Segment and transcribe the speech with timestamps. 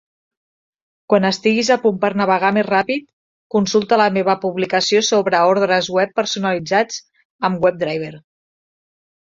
[1.13, 3.05] Quan estiguis a punt per navegar més ràpid,
[3.57, 7.01] consulta la meva publicació sobre ordres web personalitzats
[7.51, 8.15] amb WebDriver.